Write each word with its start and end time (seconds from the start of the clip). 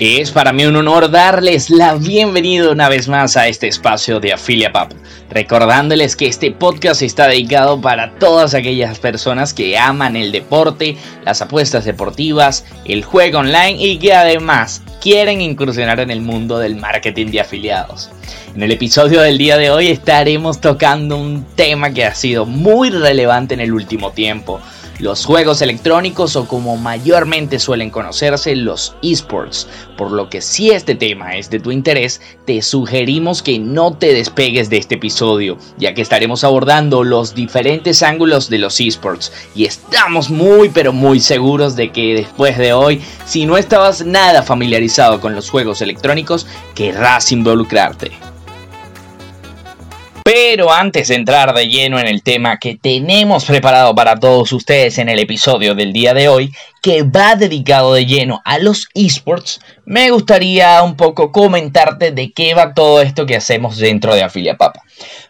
Es 0.00 0.30
para 0.30 0.54
mí 0.54 0.64
un 0.64 0.76
honor 0.76 1.10
darles 1.10 1.68
la 1.68 1.94
bienvenida 1.94 2.70
una 2.70 2.88
vez 2.88 3.06
más 3.06 3.36
a 3.36 3.48
este 3.48 3.68
espacio 3.68 4.18
de 4.18 4.32
Afilia 4.32 4.72
recordándoles 5.28 6.16
que 6.16 6.26
este 6.26 6.50
podcast 6.52 7.02
está 7.02 7.28
dedicado 7.28 7.78
para 7.82 8.14
todas 8.14 8.54
aquellas 8.54 8.98
personas 8.98 9.52
que 9.52 9.76
aman 9.76 10.16
el 10.16 10.32
deporte, 10.32 10.96
las 11.26 11.42
apuestas 11.42 11.84
deportivas, 11.84 12.64
el 12.86 13.04
juego 13.04 13.40
online 13.40 13.76
y 13.78 13.98
que 13.98 14.14
además 14.14 14.80
quieren 15.02 15.42
incursionar 15.42 16.00
en 16.00 16.10
el 16.10 16.22
mundo 16.22 16.58
del 16.58 16.76
marketing 16.76 17.26
de 17.26 17.40
afiliados. 17.40 18.08
En 18.56 18.62
el 18.62 18.72
episodio 18.72 19.20
del 19.20 19.36
día 19.36 19.58
de 19.58 19.70
hoy 19.70 19.88
estaremos 19.88 20.62
tocando 20.62 21.18
un 21.18 21.44
tema 21.56 21.90
que 21.90 22.06
ha 22.06 22.14
sido 22.14 22.46
muy 22.46 22.88
relevante 22.88 23.52
en 23.52 23.60
el 23.60 23.74
último 23.74 24.12
tiempo 24.12 24.62
los 25.00 25.24
juegos 25.24 25.62
electrónicos 25.62 26.36
o 26.36 26.46
como 26.46 26.76
mayormente 26.76 27.58
suelen 27.58 27.90
conocerse 27.90 28.54
los 28.54 28.94
esports. 29.02 29.66
Por 29.96 30.12
lo 30.12 30.28
que 30.28 30.40
si 30.40 30.70
este 30.70 30.94
tema 30.94 31.36
es 31.36 31.50
de 31.50 31.60
tu 31.60 31.70
interés, 31.70 32.20
te 32.46 32.62
sugerimos 32.62 33.42
que 33.42 33.58
no 33.58 33.92
te 33.94 34.12
despegues 34.12 34.70
de 34.70 34.78
este 34.78 34.96
episodio, 34.96 35.58
ya 35.78 35.94
que 35.94 36.02
estaremos 36.02 36.44
abordando 36.44 37.02
los 37.04 37.34
diferentes 37.34 38.02
ángulos 38.02 38.50
de 38.50 38.58
los 38.58 38.80
esports 38.80 39.32
y 39.54 39.64
estamos 39.64 40.30
muy 40.30 40.68
pero 40.68 40.92
muy 40.92 41.20
seguros 41.20 41.76
de 41.76 41.90
que 41.90 42.14
después 42.14 42.58
de 42.58 42.72
hoy, 42.72 43.00
si 43.26 43.46
no 43.46 43.56
estabas 43.56 44.04
nada 44.04 44.42
familiarizado 44.42 45.20
con 45.20 45.34
los 45.34 45.50
juegos 45.50 45.80
electrónicos, 45.82 46.46
querrás 46.74 47.32
involucrarte. 47.32 48.29
Pero 50.32 50.70
antes 50.70 51.08
de 51.08 51.16
entrar 51.16 51.52
de 51.52 51.66
lleno 51.66 51.98
en 51.98 52.06
el 52.06 52.22
tema 52.22 52.60
que 52.60 52.76
tenemos 52.76 53.44
preparado 53.46 53.96
para 53.96 54.14
todos 54.14 54.52
ustedes 54.52 54.98
en 54.98 55.08
el 55.08 55.18
episodio 55.18 55.74
del 55.74 55.92
día 55.92 56.14
de 56.14 56.28
hoy, 56.28 56.52
que 56.82 57.02
va 57.02 57.36
dedicado 57.36 57.94
de 57.94 58.06
lleno 58.06 58.40
a 58.44 58.58
los 58.58 58.88
esports, 58.94 59.60
me 59.84 60.10
gustaría 60.10 60.82
un 60.82 60.96
poco 60.96 61.32
comentarte 61.32 62.12
de 62.12 62.32
qué 62.32 62.54
va 62.54 62.74
todo 62.74 63.02
esto 63.02 63.26
que 63.26 63.36
hacemos 63.36 63.76
dentro 63.76 64.14
de 64.14 64.22
Afilia 64.22 64.56
Papa. 64.56 64.82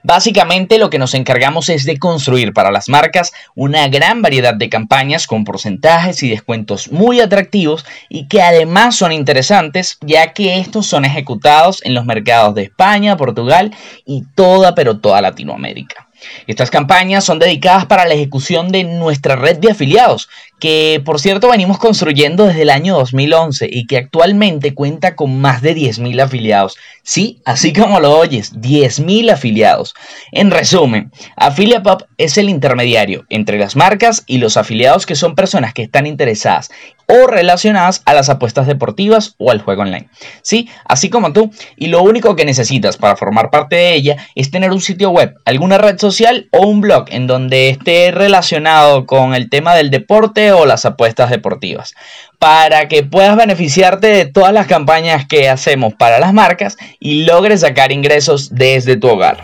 Básicamente 0.03 0.79
lo 0.79 0.91
que 0.91 0.99
nos 0.99 1.15
encargamos 1.15 1.69
es 1.69 1.85
de 1.85 1.99
construir 1.99 2.53
para 2.53 2.71
las 2.71 2.89
marcas 2.89 3.33
una 3.55 3.89
gran 3.89 4.23
variedad 4.23 4.55
de 4.55 4.69
campañas 4.69 5.27
con 5.27 5.45
porcentajes 5.45 6.23
y 6.23 6.31
descuentos 6.31 6.91
muy 6.91 7.21
atractivos 7.21 7.85
y 8.09 8.27
que 8.29 8.43
además 8.43 8.97
son 8.97 9.13
interesantes 9.13 9.99
ya 10.01 10.33
que 10.33 10.59
estos 10.59 10.87
son 10.87 11.05
ejecutados 11.05 11.81
en 11.85 11.95
los 11.95 12.05
mercados 12.05 12.55
de 12.55 12.63
España, 12.65 13.17
Portugal 13.17 13.75
y 14.05 14.25
toda 14.35 14.75
pero 14.75 14.99
toda 14.99 15.21
Latinoamérica. 15.21 16.07
Estas 16.47 16.71
campañas 16.71 17.25
son 17.25 17.39
dedicadas 17.39 17.87
para 17.87 18.07
la 18.07 18.15
ejecución 18.15 18.71
de 18.71 18.85
nuestra 18.85 19.37
red 19.37 19.59
de 19.59 19.71
afiliados, 19.71 20.29
que 20.61 21.03
por 21.05 21.19
cierto 21.19 21.49
venimos 21.49 21.79
construyendo 21.79 22.47
desde 22.47 22.63
el 22.63 22.71
año 22.71 22.95
2011 22.97 23.69
y 23.71 23.87
que 23.87 23.97
actualmente 23.97 24.75
cuenta 24.75 25.17
con 25.17 25.41
más 25.41 25.63
de 25.63 25.75
10.000 25.75 26.23
afiliados. 26.23 26.77
Sí, 27.03 27.41
así 27.45 27.73
como 27.75 27.99
lo 27.99 28.17
oyes, 28.17 28.55
10.000 28.55 29.33
afiliados. 29.33 29.95
En 30.31 30.51
resumen, 30.51 31.11
AffiliaPub 31.37 32.07
es 32.19 32.39
el 32.39 32.49
intermediario 32.49 33.25
entre 33.31 33.59
las 33.59 33.75
marcas 33.75 34.23
y 34.27 34.39
los 34.39 34.57
afiliados 34.57 35.07
que 35.07 35.17
son 35.17 35.35
personas 35.35 35.75
que 35.75 35.83
están 35.83 36.07
interesadas 36.07 36.71
o 37.11 37.27
relacionadas 37.27 38.03
a 38.05 38.15
las 38.15 38.29
apuestas 38.29 38.67
deportivas 38.67 39.35
o 39.39 39.51
al 39.51 39.61
juego 39.61 39.83
online. 39.83 40.09
Sí, 40.43 40.69
así 40.85 41.11
como 41.11 41.33
tú, 41.33 41.51
y 41.77 41.89
lo 41.89 42.03
único 42.03 42.37
que 42.37 42.45
necesitas 42.45 42.97
para 42.97 43.17
formar 43.17 43.51
parte 43.51 43.77
de 43.77 43.95
ella 43.95 44.17
es 44.35 44.51
tener 44.51 44.71
un 44.71 44.81
sitio 44.81 45.11
web, 45.11 45.35
alguna 45.45 45.79
red 45.79 45.99
social 45.99 46.49
o 46.53 46.67
un 46.67 46.81
blog 46.81 47.07
en 47.11 47.27
donde 47.27 47.71
esté 47.71 48.13
relacionado 48.13 49.07
con 49.07 49.35
el 49.35 49.51
tema 49.51 49.75
del 49.75 49.91
deporte 49.91 50.50
o 50.53 50.67
las 50.67 50.85
apuestas 50.85 51.31
deportivas, 51.31 51.95
para 52.39 52.89
que 52.89 53.03
puedas 53.03 53.37
beneficiarte 53.37 54.07
de 54.09 54.27
todas 54.27 54.53
las 54.53 54.67
campañas 54.67 55.27
que 55.27 55.49
hacemos 55.49 55.95
para 55.95 56.19
las 56.19 56.33
marcas 56.33 56.77
y 56.99 57.25
logres 57.25 57.61
sacar 57.61 57.93
ingresos 57.93 58.55
desde 58.55 58.97
tu 58.97 59.09
hogar. 59.09 59.39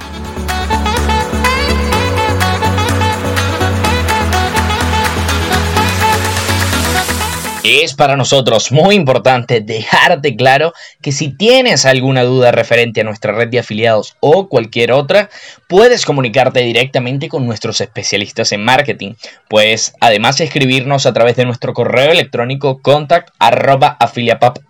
Es 7.69 7.95
para 7.95 8.15
nosotros 8.15 8.71
muy 8.71 8.95
importante 8.95 9.61
dejarte 9.61 10.37
claro 10.37 10.73
que 11.03 11.11
si 11.11 11.37
tienes 11.37 11.85
alguna 11.85 12.23
duda 12.23 12.53
referente 12.53 13.01
a 13.01 13.05
nuestra 13.05 13.33
red 13.33 13.49
de 13.49 13.59
afiliados 13.59 14.15
o 14.21 14.49
cualquier 14.49 14.93
otra, 14.93 15.31
puedes 15.67 16.07
comunicarte 16.07 16.61
directamente 16.61 17.29
con 17.29 17.45
nuestros 17.45 17.81
especialistas 17.81 18.53
en 18.53 18.65
marketing. 18.65 19.15
Puedes 19.49 19.95
además 20.01 20.41
escribirnos 20.41 21.07
a 21.07 21.13
través 21.13 21.35
de 21.35 21.45
nuestro 21.45 21.73
correo 21.73 22.13
electrónico 22.13 22.81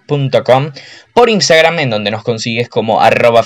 por 0.07 1.31
Instagram 1.31 1.79
en 1.79 1.91
donde 1.91 2.11
nos 2.11 2.23
consigues 2.23 2.69
como 2.69 3.01
arroba 3.01 3.43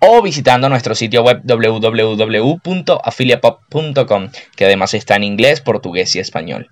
o 0.00 0.22
visitando 0.22 0.68
nuestro 0.68 0.94
sitio 0.94 1.22
web 1.22 1.40
www.afiliapap.com 1.44 4.28
que 4.56 4.64
además 4.64 4.94
está 4.94 5.16
en 5.16 5.24
inglés, 5.24 5.60
portugués 5.60 6.16
y 6.16 6.20
español. 6.20 6.70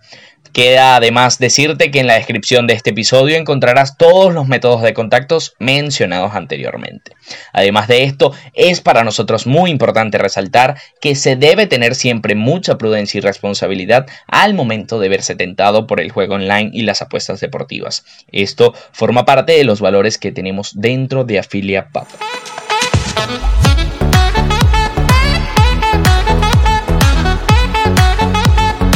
Queda 0.54 0.94
además 0.94 1.40
decirte 1.40 1.90
que 1.90 1.98
en 1.98 2.06
la 2.06 2.14
descripción 2.14 2.68
de 2.68 2.74
este 2.74 2.90
episodio 2.90 3.36
encontrarás 3.36 3.98
todos 3.98 4.32
los 4.32 4.46
métodos 4.46 4.82
de 4.82 4.94
contactos 4.94 5.56
mencionados 5.58 6.36
anteriormente. 6.36 7.10
Además 7.52 7.88
de 7.88 8.04
esto, 8.04 8.32
es 8.52 8.80
para 8.80 9.02
nosotros 9.02 9.48
muy 9.48 9.72
importante 9.72 10.16
resaltar 10.16 10.76
que 11.00 11.16
se 11.16 11.34
debe 11.34 11.66
tener 11.66 11.96
siempre 11.96 12.36
mucha 12.36 12.78
prudencia 12.78 13.18
y 13.18 13.20
responsabilidad 13.20 14.06
al 14.28 14.54
momento 14.54 15.00
de 15.00 15.08
verse 15.08 15.34
tentado 15.34 15.88
por 15.88 16.00
el 16.00 16.12
juego 16.12 16.34
online 16.34 16.70
y 16.72 16.82
las 16.82 17.02
apuestas 17.02 17.40
deportivas. 17.40 18.04
Esto 18.30 18.74
forma 19.04 19.26
parte 19.26 19.52
de 19.52 19.64
los 19.64 19.82
valores 19.82 20.16
que 20.16 20.32
tenemos 20.32 20.80
dentro 20.80 21.24
de 21.24 21.38
Afilia 21.38 21.88
Papa. 21.92 22.16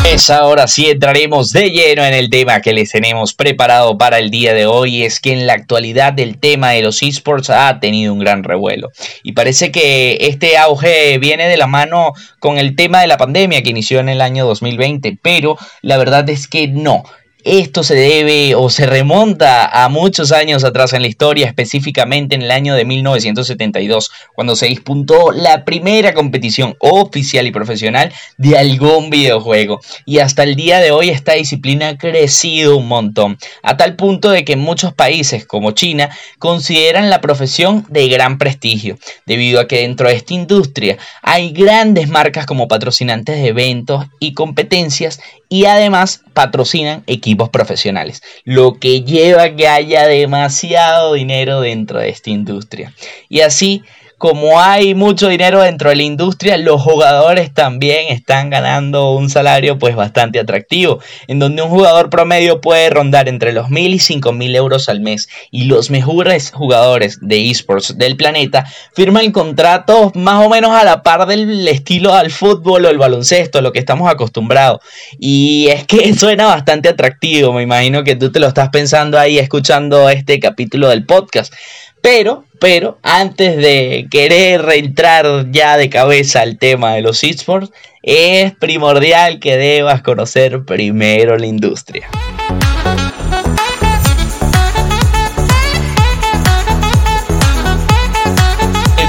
Pues 0.03 0.31
ahora 0.31 0.67
sí 0.67 0.89
entraremos 0.89 1.53
de 1.53 1.69
lleno 1.69 2.07
en 2.07 2.15
el 2.15 2.31
tema 2.31 2.63
que 2.63 2.73
les 2.73 2.91
tenemos 2.91 3.35
preparado 3.35 3.99
para 3.99 4.19
el 4.19 4.31
día 4.31 4.55
de 4.55 4.65
hoy. 4.65 5.05
Es 5.05 5.21
que 5.21 5.35
en 5.35 5.47
la 5.47 5.53
actualidad 5.53 6.19
el 6.19 6.39
tema 6.39 6.71
de 6.71 6.81
los 6.81 7.03
esports 7.03 7.51
ha 7.51 7.79
tenido 7.79 8.15
un 8.15 8.21
gran 8.21 8.45
revuelo. 8.45 8.89
Y 9.23 9.33
parece 9.33 9.71
que 9.71 10.17
este 10.23 10.57
auge 10.57 11.19
viene 11.19 11.49
de 11.49 11.59
la 11.59 11.67
mano 11.67 12.15
con 12.39 12.57
el 12.57 12.77
tema 12.77 13.03
de 13.03 13.09
la 13.09 13.19
pandemia 13.19 13.63
que 13.63 13.69
inició 13.69 14.01
en 14.01 14.09
el 14.09 14.23
año 14.23 14.47
2020. 14.47 15.19
Pero 15.21 15.59
la 15.83 15.99
verdad 15.99 16.27
es 16.31 16.49
que 16.49 16.67
no. 16.67 17.05
Esto 17.45 17.85
se 17.85 17.95
debe 17.95 18.57
o 18.57 18.69
se 18.69 18.85
remonta 18.85 19.85
a 19.85 19.89
muchos 19.89 20.33
años 20.33 20.65
atrás 20.65 20.93
en 20.93 21.03
la 21.03 21.09
historia, 21.09 21.47
específicamente 21.47 22.35
en 22.35 22.43
el 22.43 22.51
año 22.51 22.75
de 22.75 22.85
1972, 22.85 24.11
cuando 24.35 24.57
se 24.57 24.67
disputó 24.67 25.31
la 25.31 25.65
primera 25.65 26.15
competición 26.15 26.75
oficial 26.81 27.47
y 27.47 27.53
profesional 27.53 28.13
de 28.39 28.59
algún 28.59 29.09
videojuego. 29.09 29.81
Y 30.05 30.19
hasta 30.19 30.43
el 30.43 30.57
día 30.57 30.81
de 30.81 30.91
hoy 30.91 31.11
esta 31.11 31.35
disciplina 31.35 31.91
ha 31.91 31.97
crecido 31.97 32.77
un 32.77 32.89
montón, 32.89 33.39
a 33.63 33.77
tal 33.77 33.95
punto 33.95 34.31
de 34.31 34.45
que 34.45 34.57
muchos 34.57 34.93
países 34.93 35.47
como 35.47 35.71
China 35.71 36.11
consideran 36.41 37.09
la 37.09 37.21
profesión 37.21 37.87
de 37.89 38.09
gran 38.09 38.39
prestigio, 38.39 38.99
debido 39.27 39.61
a 39.61 39.69
que 39.69 39.83
dentro 39.83 40.09
de 40.09 40.17
esta 40.17 40.35
industria 40.35 40.99
hay 41.23 41.53
grandes 41.53 42.09
marcas 42.09 42.47
como 42.47 42.67
patrocinantes 42.67 43.37
de 43.37 43.47
eventos 43.47 44.07
y 44.19 44.35
competencias 44.35 45.21
y 45.49 45.65
además 45.65 46.23
patrocinan 46.35 47.05
equipos 47.07 47.28
profesionales, 47.51 48.23
lo 48.45 48.75
que 48.75 49.03
lleva 49.03 49.43
a 49.43 49.57
que 49.57 49.69
haya 49.69 50.07
demasiado 50.07 51.15
dinero 51.15 51.61
dentro 51.61 51.99
de 51.99 52.09
esta 52.09 52.31
industria. 52.31 52.93
Y 53.29 53.41
así 53.41 53.83
como 54.19 54.61
hay 54.61 54.95
mucho 54.95 55.29
dinero 55.29 55.63
dentro 55.63 55.91
de 55.91 55.97
la 55.97 56.03
industria, 56.03 56.59
los 56.59 56.83
jugadores 56.83 57.55
también 57.55 58.09
están 58.09 58.51
ganando 58.51 59.13
un 59.13 59.31
salario 59.31 59.79
pues 59.79 59.95
bastante 59.95 60.41
atractivo, 60.41 60.99
en 61.29 61.39
donde 61.39 61.63
un 61.63 61.71
jugador 61.71 62.11
promedio 62.11 62.61
puede 62.61 62.91
rondar 62.91 63.29
entre 63.29 63.53
los 63.53 63.71
mil 63.71 63.95
y 63.95 64.01
cinco 64.01 64.33
mil 64.33 64.55
euros 64.57 64.89
al 64.89 65.01
mes 65.01 65.29
y 65.53 65.65
los 65.65 65.91
mejores 65.91 66.51
jugadores 66.51 67.19
de 67.23 67.49
esports 67.49 67.97
del 67.97 68.17
planeta 68.17 68.67
firman 68.93 69.31
contratos 69.31 70.15
más 70.17 70.45
o 70.45 70.49
menos 70.49 70.73
a 70.73 70.85
la 70.85 71.03
par 71.05 71.27
del 71.27 71.69
estilo 71.69 72.13
al 72.13 72.33
fútbol 72.33 72.85
o 72.85 72.91
el 72.91 72.99
baloncesto, 72.99 73.61
lo 73.61 73.73
que 73.73 73.79
estamos 73.79 74.11
acostumbrados. 74.11 74.81
Y 75.19 75.69
es 75.69 75.87
que 75.87 76.13
suena 76.19 76.47
bastante 76.47 76.89
atractivo, 76.89 77.53
me 77.53 77.63
imagino 77.63 78.03
que 78.03 78.17
tú 78.17 78.33
te 78.33 78.41
lo 78.41 78.49
estás 78.49 78.71
pensando 78.71 79.19
ahí 79.19 79.39
escuchando 79.39 80.11
este 80.11 80.41
capítulo 80.41 80.89
del 80.89 81.07
podcast. 81.07 81.55
Pero, 82.01 82.45
pero, 82.61 82.99
antes 83.03 83.57
de 83.57 84.07
querer 84.11 84.65
entrar 84.75 85.51
ya 85.51 85.77
de 85.77 85.91
cabeza 85.91 86.41
al 86.41 86.59
tema 86.59 86.95
de 86.95 87.03
los 87.03 87.23
esports, 87.23 87.71
es 88.03 88.55
primordial 88.55 89.39
que 89.39 89.57
debas 89.57 90.03
conocer 90.03 90.65
primero 90.65 91.37
la 91.37 91.47
industria. 91.47 92.09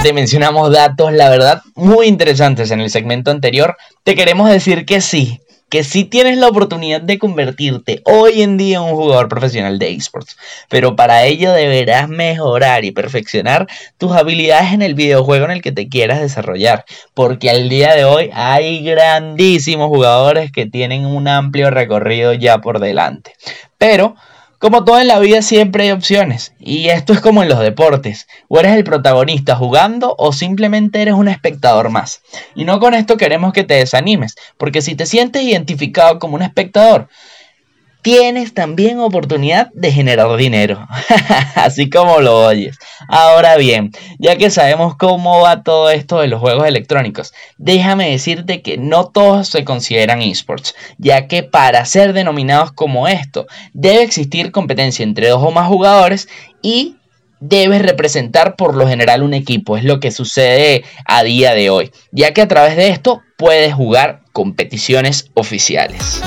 Te 0.01 0.13
mencionamos 0.13 0.71
datos, 0.71 1.11
la 1.11 1.29
verdad, 1.29 1.61
muy 1.75 2.07
interesantes 2.07 2.71
en 2.71 2.79
el 2.79 2.89
segmento 2.89 3.31
anterior. 3.31 3.75
Te 4.03 4.15
queremos 4.15 4.49
decir 4.49 4.85
que 4.85 5.01
sí, 5.01 5.41
que 5.69 5.83
sí 5.83 6.03
tienes 6.03 6.37
la 6.37 6.47
oportunidad 6.47 7.01
de 7.01 7.19
convertirte 7.19 8.01
hoy 8.05 8.41
en 8.41 8.57
día 8.57 8.77
en 8.77 8.83
un 8.83 8.95
jugador 8.95 9.29
profesional 9.29 9.79
de 9.79 9.91
esports, 9.91 10.37
pero 10.67 10.95
para 10.95 11.25
ello 11.25 11.51
deberás 11.51 12.09
mejorar 12.09 12.85
y 12.85 12.91
perfeccionar 12.91 13.67
tus 13.97 14.11
habilidades 14.11 14.73
en 14.73 14.81
el 14.81 14.95
videojuego 14.95 15.45
en 15.45 15.51
el 15.51 15.61
que 15.61 15.71
te 15.71 15.87
quieras 15.87 16.21
desarrollar, 16.21 16.85
porque 17.13 17.49
al 17.49 17.69
día 17.69 17.95
de 17.95 18.05
hoy 18.05 18.29
hay 18.33 18.83
grandísimos 18.83 19.87
jugadores 19.87 20.51
que 20.51 20.65
tienen 20.65 21.05
un 21.05 21.27
amplio 21.27 21.69
recorrido 21.69 22.33
ya 22.33 22.59
por 22.59 22.79
delante. 22.79 23.33
Pero 23.77 24.15
como 24.59 24.83
todo 24.83 24.99
en 24.99 25.07
la 25.07 25.19
vida 25.19 25.41
siempre 25.41 25.85
hay 25.85 25.91
opciones, 25.91 26.53
y 26.59 26.89
esto 26.89 27.13
es 27.13 27.21
como 27.21 27.41
en 27.41 27.49
los 27.49 27.59
deportes, 27.59 28.27
o 28.49 28.59
eres 28.59 28.73
el 28.73 28.83
protagonista 28.83 29.55
jugando 29.55 30.15
o 30.17 30.33
simplemente 30.33 31.01
eres 31.01 31.13
un 31.13 31.29
espectador 31.29 31.89
más. 31.89 32.21
Y 32.55 32.65
no 32.65 32.79
con 32.81 32.93
esto 32.93 33.15
queremos 33.15 33.53
que 33.53 33.63
te 33.63 33.75
desanimes, 33.75 34.35
porque 34.57 34.81
si 34.81 34.95
te 34.95 35.05
sientes 35.05 35.43
identificado 35.43 36.19
como 36.19 36.35
un 36.35 36.41
espectador, 36.41 37.07
tienes 38.01 38.53
también 38.53 38.99
oportunidad 38.99 39.71
de 39.73 39.91
generar 39.91 40.35
dinero, 40.37 40.87
así 41.55 41.89
como 41.89 42.19
lo 42.21 42.45
oyes. 42.45 42.77
Ahora 43.07 43.57
bien, 43.57 43.91
ya 44.19 44.37
que 44.37 44.49
sabemos 44.49 44.95
cómo 44.95 45.41
va 45.41 45.63
todo 45.63 45.89
esto 45.89 46.19
de 46.19 46.27
los 46.27 46.39
juegos 46.39 46.67
electrónicos, 46.67 47.33
déjame 47.57 48.09
decirte 48.09 48.61
que 48.61 48.77
no 48.77 49.09
todos 49.09 49.47
se 49.49 49.63
consideran 49.63 50.21
esports, 50.21 50.75
ya 50.97 51.27
que 51.27 51.43
para 51.43 51.85
ser 51.85 52.13
denominados 52.13 52.71
como 52.71 53.07
esto, 53.07 53.47
debe 53.73 54.03
existir 54.03 54.51
competencia 54.51 55.03
entre 55.03 55.29
dos 55.29 55.43
o 55.43 55.51
más 55.51 55.67
jugadores 55.67 56.29
y 56.61 56.95
debes 57.39 57.81
representar 57.81 58.55
por 58.55 58.75
lo 58.75 58.87
general 58.87 59.23
un 59.23 59.33
equipo, 59.33 59.77
es 59.77 59.83
lo 59.83 59.99
que 59.99 60.11
sucede 60.11 60.83
a 61.05 61.23
día 61.23 61.53
de 61.53 61.69
hoy, 61.69 61.91
ya 62.11 62.33
que 62.33 62.41
a 62.41 62.47
través 62.47 62.75
de 62.75 62.89
esto 62.89 63.21
puedes 63.37 63.73
jugar 63.73 64.21
competiciones 64.33 65.31
oficiales. 65.33 66.21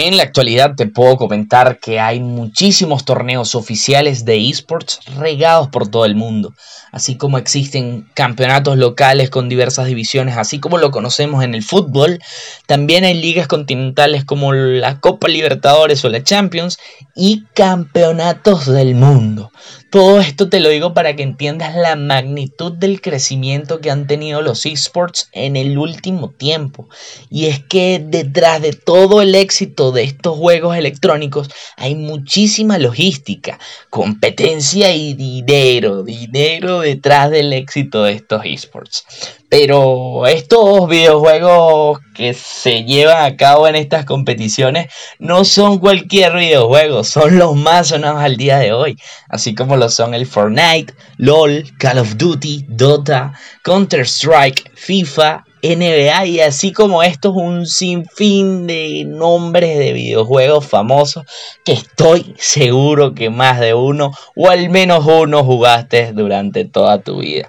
En 0.00 0.16
la 0.16 0.22
actualidad 0.22 0.76
te 0.76 0.86
puedo 0.86 1.16
comentar 1.16 1.80
que 1.80 1.98
hay 1.98 2.20
muchísimos 2.20 3.04
torneos 3.04 3.56
oficiales 3.56 4.24
de 4.24 4.48
esports 4.48 5.00
regados 5.16 5.70
por 5.70 5.88
todo 5.88 6.04
el 6.04 6.14
mundo, 6.14 6.54
así 6.92 7.16
como 7.16 7.36
existen 7.36 8.08
campeonatos 8.14 8.78
locales 8.78 9.28
con 9.28 9.48
diversas 9.48 9.88
divisiones, 9.88 10.36
así 10.36 10.60
como 10.60 10.78
lo 10.78 10.92
conocemos 10.92 11.42
en 11.42 11.56
el 11.56 11.64
fútbol, 11.64 12.20
también 12.68 13.02
hay 13.02 13.14
ligas 13.14 13.48
continentales 13.48 14.24
como 14.24 14.52
la 14.52 15.00
Copa 15.00 15.26
Libertadores 15.26 16.04
o 16.04 16.10
la 16.10 16.22
Champions 16.22 16.78
y 17.16 17.46
campeonatos 17.52 18.66
del 18.66 18.94
mundo. 18.94 19.50
Todo 19.90 20.20
esto 20.20 20.50
te 20.50 20.60
lo 20.60 20.68
digo 20.68 20.92
para 20.92 21.16
que 21.16 21.22
entiendas 21.22 21.74
la 21.74 21.96
magnitud 21.96 22.72
del 22.72 23.00
crecimiento 23.00 23.80
que 23.80 23.90
han 23.90 24.06
tenido 24.06 24.42
los 24.42 24.66
esports 24.66 25.30
en 25.32 25.56
el 25.56 25.78
último 25.78 26.28
tiempo. 26.28 26.90
Y 27.30 27.46
es 27.46 27.64
que 27.64 27.98
detrás 28.04 28.60
de 28.60 28.74
todo 28.74 29.22
el 29.22 29.34
éxito 29.34 29.90
de 29.90 30.02
estos 30.02 30.36
juegos 30.36 30.76
electrónicos 30.76 31.48
hay 31.78 31.94
muchísima 31.94 32.76
logística, 32.76 33.58
competencia 33.88 34.94
y 34.94 35.14
dinero, 35.14 36.02
dinero 36.02 36.80
detrás 36.80 37.30
del 37.30 37.54
éxito 37.54 38.02
de 38.02 38.12
estos 38.12 38.42
esports. 38.44 39.06
Pero 39.48 40.26
estos 40.26 40.86
videojuegos 40.86 42.00
que 42.18 42.34
se 42.34 42.82
llevan 42.82 43.24
a 43.24 43.36
cabo 43.36 43.68
en 43.68 43.76
estas 43.76 44.04
competiciones 44.04 44.92
no 45.20 45.44
son 45.44 45.78
cualquier 45.78 46.34
videojuego, 46.34 47.04
son 47.04 47.38
los 47.38 47.54
más 47.54 47.88
sonados 47.88 48.20
al 48.20 48.36
día 48.36 48.58
de 48.58 48.72
hoy, 48.72 48.98
así 49.28 49.54
como 49.54 49.76
lo 49.76 49.88
son 49.88 50.14
el 50.14 50.26
Fortnite, 50.26 50.92
LOL, 51.16 51.64
Call 51.78 51.98
of 51.98 52.16
Duty, 52.16 52.66
Dota, 52.68 53.34
Counter-Strike, 53.62 54.72
FIFA, 54.74 55.44
NBA 55.62 56.26
y 56.26 56.40
así 56.40 56.72
como 56.72 57.04
estos 57.04 57.34
un 57.36 57.66
sinfín 57.66 58.66
de 58.66 59.04
nombres 59.06 59.78
de 59.78 59.92
videojuegos 59.92 60.66
famosos 60.66 61.24
que 61.64 61.72
estoy 61.72 62.34
seguro 62.36 63.14
que 63.14 63.30
más 63.30 63.60
de 63.60 63.74
uno 63.74 64.12
o 64.34 64.50
al 64.50 64.70
menos 64.70 65.04
uno 65.06 65.44
jugaste 65.44 66.12
durante 66.12 66.64
toda 66.64 67.00
tu 67.00 67.18
vida. 67.18 67.48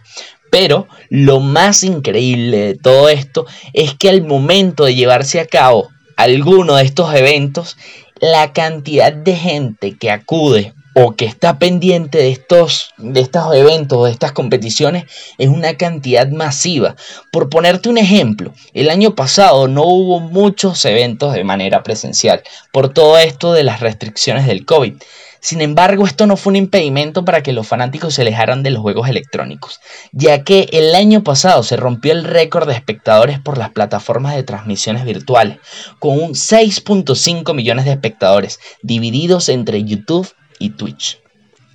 Pero 0.50 0.88
lo 1.10 1.40
más 1.40 1.84
increíble 1.84 2.57
de 2.57 2.75
todo 2.75 3.10
esto 3.10 3.46
es 3.74 3.94
que 3.94 4.10
al 4.10 4.25
momento 4.25 4.86
de 4.86 4.96
llevarse 4.96 5.40
a 5.40 5.46
cabo 5.46 5.90
alguno 6.16 6.75
de 6.75 6.84
estos 6.84 7.13
eventos, 7.13 7.78
la 8.19 8.51
cantidad 8.51 9.13
de 9.13 9.36
gente 9.36 9.98
que 9.98 10.12
acude 10.12 10.74
o 10.94 11.16
que 11.16 11.26
está 11.26 11.60
pendiente 11.60 12.18
de 12.18 12.32
estos, 12.32 12.94
de 12.98 13.20
estos 13.20 13.54
eventos, 13.54 14.06
de 14.06 14.12
estas 14.12 14.32
competiciones, 14.32 15.06
es 15.38 15.50
una 15.50 15.76
cantidad 15.76 16.28
masiva. 16.30 16.96
Por 17.32 17.50
ponerte 17.50 17.90
un 17.90 17.98
ejemplo, 17.98 18.54
el 18.74 18.90
año 18.90 19.16
pasado 19.16 19.68
no 19.68 19.84
hubo 19.84 20.20
muchos 20.20 20.84
eventos 20.86 21.34
de 21.34 21.44
manera 21.44 21.84
presencial 21.84 22.44
por 22.72 22.94
todo 22.94 23.18
esto 23.18 23.54
de 23.54 23.64
las 23.64 23.80
restricciones 23.80 24.48
del 24.48 24.66
COVID. 24.66 24.94
Sin 25.42 25.62
embargo, 25.62 26.06
esto 26.06 26.28
no 26.28 26.36
fue 26.36 26.52
un 26.52 26.58
impedimento 26.58 27.24
para 27.24 27.42
que 27.42 27.54
los 27.54 27.66
fanáticos 27.66 28.14
se 28.14 28.24
alejaran 28.24 28.62
de 28.62 28.72
los 28.72 28.82
juegos 28.82 29.08
electrónicos, 29.08 29.80
ya 30.12 30.44
que 30.44 30.68
el 30.74 30.94
año 30.96 31.24
pasado 31.24 31.64
se 31.64 31.78
rompió 31.78 32.12
el 32.12 32.26
récord 32.26 32.68
de 32.68 32.74
espectadores 32.74 33.40
por 33.40 33.58
las 33.58 33.70
plataformas 33.70 34.36
de 34.36 34.44
transmisiones 34.44 35.06
virtuales, 35.06 35.60
con 36.00 36.20
un 36.22 36.32
6.5 36.32 37.54
millones 37.54 37.86
de 37.86 37.92
espectadores, 37.92 38.60
divididos 38.82 39.48
entre 39.48 39.82
YouTube 39.86 40.28
y 40.60 40.72
Twitch. 40.72 41.20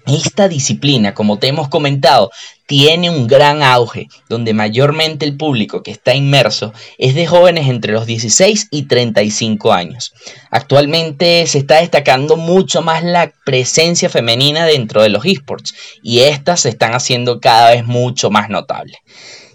Esta 0.07 0.49
disciplina, 0.49 1.15
como 1.15 1.39
te 1.39 1.49
hemos 1.49 1.69
comentado, 1.69 2.31
tiene 2.67 3.09
un 3.09 3.27
gran 3.27 3.63
auge, 3.63 4.09
donde 4.29 4.53
mayormente 4.53 5.25
el 5.25 5.37
público 5.37 5.83
que 5.83 5.91
está 5.91 6.15
inmerso 6.15 6.75
es 6.99 7.15
de 7.15 7.27
jóvenes 7.27 7.69
entre 7.69 7.93
los 7.93 8.05
16 8.05 8.69
y 8.71 8.83
35 8.83 9.73
años. 9.73 10.13
Actualmente 10.51 11.47
se 11.47 11.57
está 11.57 11.77
destacando 11.77 12.37
mucho 12.37 12.83
más 12.83 13.03
la 13.03 13.33
presencia 13.47 14.11
femenina 14.11 14.67
dentro 14.67 15.03
de 15.03 15.09
los 15.09 15.25
esports 15.25 15.75
y 16.03 16.21
estas 16.21 16.61
se 16.61 16.69
están 16.69 16.93
haciendo 16.93 17.41
cada 17.41 17.71
vez 17.71 17.87
mucho 17.87 18.31
más 18.31 18.51
notables. 18.51 18.97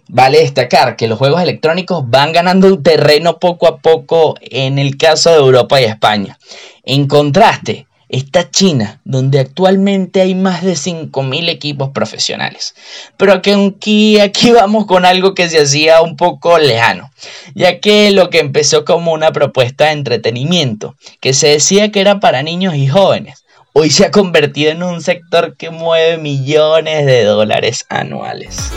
Vale 0.08 0.40
destacar 0.40 0.96
que 0.96 1.08
los 1.08 1.20
juegos 1.20 1.44
electrónicos 1.44 2.10
van 2.10 2.34
ganando 2.34 2.82
terreno 2.82 3.38
poco 3.38 3.68
a 3.68 3.78
poco 3.78 4.34
en 4.42 4.80
el 4.80 4.98
caso 4.98 5.30
de 5.30 5.38
Europa 5.38 5.80
y 5.80 5.84
España. 5.84 6.40
En 6.84 7.06
contraste, 7.06 7.86
está 8.10 8.50
China, 8.50 9.00
donde 9.06 9.40
actualmente 9.40 10.22
hay 10.22 10.36
más 10.36 10.64
de 10.64 10.74
5.000 10.74 11.50
equipos 11.50 11.90
profesionales. 11.92 12.76
Pero 13.18 13.34
aquí, 13.34 14.20
aquí 14.20 14.52
vamos 14.52 14.88
con 14.88 15.06
algo 15.06 15.36
que 15.36 15.48
se 15.50 15.62
hacía 15.62 16.02
un 16.02 16.18
poco 16.18 16.58
lejano, 16.58 17.12
ya 17.54 17.80
que 17.80 18.12
lo 18.12 18.30
que 18.30 18.39
empezó 18.39 18.84
como 18.84 19.13
una 19.13 19.32
propuesta 19.32 19.86
de 19.86 19.92
entretenimiento, 19.92 20.96
que 21.22 21.34
se 21.34 21.48
decía 21.48 21.92
que 21.92 22.01
era 22.01 22.20
para 22.20 22.44
niños 22.44 22.75
y 22.75 22.88
jóvenes, 22.88 23.46
hoy 23.74 23.92
se 23.92 24.06
ha 24.06 24.12
convertido 24.12 24.72
en 24.72 24.84
un 24.84 25.01
sector 25.01 25.56
que 25.56 25.70
mueve 25.70 26.18
millones 26.18 27.06
de 27.06 27.24
dólares 27.24 27.86
anuales. 27.89 28.72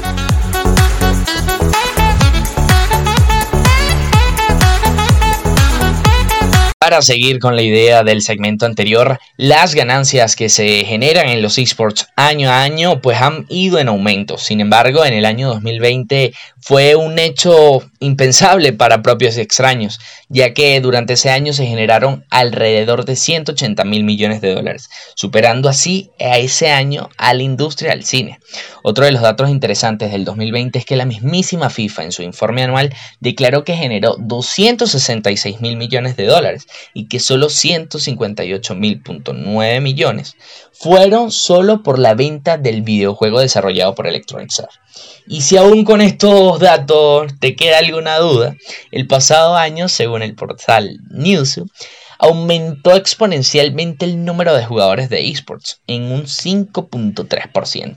Para 6.83 7.01
seguir 7.01 7.39
con 7.39 7.55
la 7.55 7.62
idea 7.62 8.03
del 8.03 8.23
segmento 8.23 8.67
anterior, 8.67 9.21
las 9.37 9.77
ganancias 9.77 10.35
que 10.35 10.49
se 10.49 10.85
generan 10.85 11.29
en 11.29 11.41
los 11.41 11.57
esports 11.57 12.09
año 12.17 12.51
a 12.51 12.65
año 12.65 13.01
pues 13.01 13.23
han 13.23 13.47
ido 13.49 13.79
en 13.79 13.87
aumento. 13.87 14.37
Sin 14.37 14.61
embargo, 14.61 15.05
en 15.05 15.15
el 15.15 15.25
año 15.25 15.47
2020 15.47 16.35
fue 16.61 16.97
un 16.97 17.21
hecho 17.21 17.83
impensable 18.01 18.73
para 18.73 19.03
propios 19.03 19.37
y 19.37 19.41
extraños, 19.41 20.01
ya 20.29 20.55
que 20.55 20.81
durante 20.81 21.12
ese 21.12 21.31
año 21.31 21.53
se 21.53 21.67
generaron 21.67 22.25
alrededor 22.31 23.05
de 23.05 23.15
180 23.17 23.85
mil 23.85 24.03
millones 24.03 24.41
de 24.41 24.55
dólares, 24.55 24.89
superando 25.15 25.69
así 25.69 26.11
a 26.21 26.39
ese 26.39 26.71
año 26.71 27.11
a 27.17 27.35
la 27.35 27.43
industria 27.43 27.91
del 27.91 28.05
cine. 28.05 28.39
Otro 28.83 29.05
de 29.05 29.12
los 29.12 29.23
datos 29.23 29.51
interesantes 29.51 30.11
del 30.12 30.25
2020 30.25 30.81
es 30.81 30.85
que 30.85 30.97
la 30.97 31.05
mismísima 31.05 31.71
FIFA 31.71 32.05
en 32.05 32.12
su 32.12 32.23
informe 32.23 32.62
anual 32.62 32.95
declaró 33.21 33.65
que 33.65 33.75
generó 33.75 34.17
266 34.19 35.61
mil 35.61 35.77
millones 35.77 36.17
de 36.17 36.27
dólares 36.27 36.67
y 36.95 37.09
que 37.09 37.21
solo 37.21 37.49
158.000.9 37.49 39.81
millones 39.81 40.37
fueron 40.73 41.31
solo 41.31 41.83
por 41.83 41.99
la 41.99 42.14
venta 42.14 42.59
del 42.59 42.83
videojuego 42.83 43.41
desarrollado 43.41 43.95
por 43.95 44.07
Electronic 44.07 44.50
Arts. 44.59 44.81
Y 45.26 45.41
si 45.43 45.57
aún 45.57 45.85
con 45.85 46.00
estos 46.00 46.59
datos 46.59 47.33
te 47.38 47.55
queda 47.55 47.79
alguna 47.79 48.19
duda, 48.19 48.57
el 48.91 49.07
pasado 49.07 49.55
año, 49.57 49.88
según 49.88 50.23
el 50.23 50.35
portal 50.35 50.99
News, 51.11 51.61
aumentó 52.23 52.95
exponencialmente 52.95 54.05
el 54.05 54.25
número 54.25 54.55
de 54.55 54.64
jugadores 54.64 55.11
de 55.11 55.29
esports 55.29 55.81
en 55.88 56.05
un 56.05 56.23
5.3%, 56.23 57.97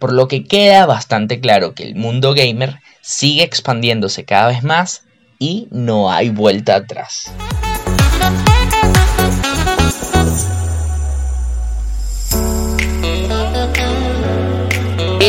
por 0.00 0.12
lo 0.12 0.26
que 0.26 0.44
queda 0.44 0.86
bastante 0.86 1.40
claro 1.40 1.74
que 1.74 1.84
el 1.84 1.94
mundo 1.94 2.34
gamer 2.34 2.80
sigue 3.00 3.44
expandiéndose 3.44 4.24
cada 4.24 4.48
vez 4.48 4.64
más 4.64 5.04
y 5.38 5.68
no 5.70 6.10
hay 6.10 6.30
vuelta 6.30 6.74
atrás. 6.74 7.32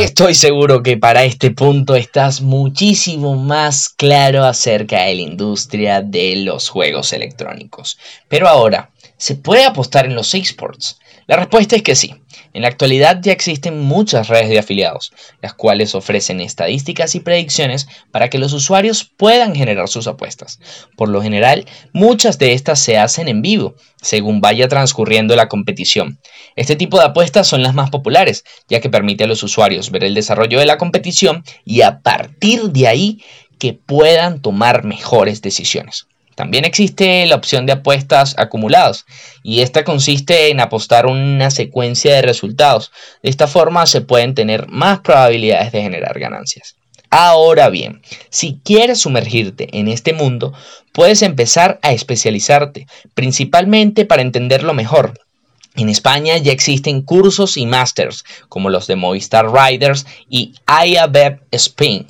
Estoy 0.02 0.34
seguro 0.34 0.82
que 0.82 0.98
para 0.98 1.26
este 1.26 1.52
punto 1.52 1.96
estás 1.96 2.42
muchísimo 2.42 3.36
más 3.36 3.88
claro 3.88 4.46
acerca 4.46 5.04
de 5.04 5.14
la 5.14 5.22
industria 5.22 6.02
de 6.02 6.38
los 6.38 6.70
juegos 6.70 7.14
electrónicos. 7.14 8.00
Pero 8.28 8.50
ahora, 8.50 8.90
¿se 9.18 9.36
puede 9.36 9.64
apostar 9.64 10.08
en 10.08 10.16
los 10.16 10.34
esports? 10.34 11.00
La 11.32 11.38
respuesta 11.38 11.78
es 11.78 11.82
que 11.82 11.96
sí. 11.96 12.14
En 12.52 12.64
la 12.64 12.68
actualidad 12.68 13.22
ya 13.22 13.32
existen 13.32 13.80
muchas 13.80 14.28
redes 14.28 14.50
de 14.50 14.60
afiliados, 14.60 15.14
las 15.42 15.54
cuales 15.54 15.96
ofrecen 15.96 16.42
estadísticas 16.42 17.16
y 17.16 17.22
predicciones 17.22 17.88
para 18.12 18.30
que 18.30 18.38
los 18.38 18.52
usuarios 18.52 19.10
puedan 19.16 19.56
generar 19.56 19.88
sus 19.88 20.08
apuestas. 20.08 20.60
Por 20.98 21.08
lo 21.08 21.22
general, 21.22 21.66
muchas 21.94 22.38
de 22.38 22.52
estas 22.52 22.82
se 22.82 22.98
hacen 22.98 23.30
en 23.30 23.42
vivo, 23.42 23.76
según 24.02 24.42
vaya 24.42 24.68
transcurriendo 24.68 25.38
la 25.38 25.48
competición. 25.48 26.20
Este 26.58 26.76
tipo 26.76 27.00
de 27.00 27.06
apuestas 27.06 27.48
son 27.48 27.64
las 27.64 27.74
más 27.74 27.92
populares, 27.92 28.44
ya 28.68 28.82
que 28.82 28.90
permite 28.90 29.24
a 29.24 29.28
los 29.28 29.42
usuarios 29.42 29.90
ver 29.90 30.04
el 30.04 30.16
desarrollo 30.16 30.60
de 30.60 30.66
la 30.66 30.78
competición 30.78 31.46
y 31.64 31.80
a 31.80 32.02
partir 32.02 32.64
de 32.72 32.90
ahí 32.90 33.24
que 33.58 33.72
puedan 33.72 34.42
tomar 34.42 34.84
mejores 34.84 35.42
decisiones. 35.42 36.08
También 36.42 36.66
existe 36.66 37.24
la 37.28 37.36
opción 37.36 37.68
de 37.68 37.74
apuestas 37.74 38.34
acumuladas 38.36 39.06
y 39.44 39.62
esta 39.62 39.84
consiste 39.84 40.50
en 40.50 40.60
apostar 40.60 41.06
una 41.06 41.52
secuencia 41.52 42.16
de 42.16 42.24
resultados. 42.24 42.92
De 43.22 43.30
esta 43.30 43.46
forma 43.46 43.86
se 43.86 44.02
pueden 44.02 44.34
tener 44.34 44.68
más 44.68 45.02
probabilidades 45.02 45.72
de 45.72 45.84
generar 45.84 46.18
ganancias. 46.18 46.78
Ahora 47.12 47.70
bien, 47.70 48.02
si 48.32 48.60
quieres 48.66 49.02
sumergirte 49.02 49.68
en 49.78 49.88
este 49.88 50.14
mundo, 50.14 50.52
puedes 50.94 51.22
empezar 51.22 51.78
a 51.84 51.94
especializarte, 51.94 52.88
principalmente 53.14 54.06
para 54.06 54.24
entenderlo 54.24 54.74
mejor. 54.74 55.14
En 55.76 55.90
España 55.90 56.38
ya 56.38 56.52
existen 56.52 57.04
cursos 57.04 57.56
y 57.56 57.68
másters 57.68 58.26
como 58.50 58.72
los 58.72 58.88
de 58.88 58.96
Movistar 58.96 59.46
Riders 59.54 60.08
y 60.28 60.56
IABEP 60.68 61.44
Spain, 61.52 62.08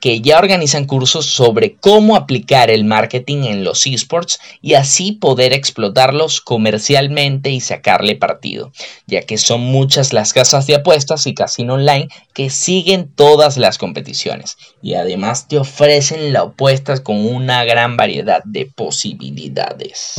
que 0.00 0.20
ya 0.20 0.38
organizan 0.38 0.86
cursos 0.86 1.26
sobre 1.26 1.76
cómo 1.76 2.16
aplicar 2.16 2.70
el 2.70 2.84
marketing 2.84 3.44
en 3.44 3.64
los 3.64 3.86
esports 3.86 4.38
y 4.62 4.74
así 4.74 5.12
poder 5.12 5.52
explotarlos 5.52 6.40
comercialmente 6.40 7.50
y 7.50 7.60
sacarle 7.60 8.16
partido, 8.16 8.72
ya 9.06 9.22
que 9.22 9.38
son 9.38 9.60
muchas 9.60 10.12
las 10.12 10.32
casas 10.32 10.66
de 10.66 10.76
apuestas 10.76 11.26
y 11.26 11.34
casino 11.34 11.74
online 11.74 12.08
que 12.32 12.50
siguen 12.50 13.10
todas 13.14 13.56
las 13.56 13.78
competiciones 13.78 14.56
y 14.82 14.94
además 14.94 15.48
te 15.48 15.58
ofrecen 15.58 16.32
la 16.32 16.40
apuestas 16.40 17.00
con 17.00 17.26
una 17.26 17.64
gran 17.64 17.96
variedad 17.96 18.42
de 18.44 18.66
posibilidades. 18.66 20.14